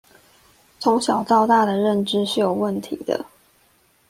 [0.79, 3.23] 從小到大的認知是有問題的